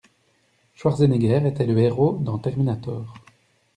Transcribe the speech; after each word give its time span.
Schwarzenegger 0.73 1.45
était 1.45 1.67
le 1.67 1.77
héros 1.77 2.17
dans 2.23 2.39
Terminator. 2.39 3.13